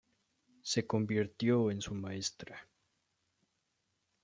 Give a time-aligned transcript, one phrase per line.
[0.63, 2.67] Se convirtió en su maestra.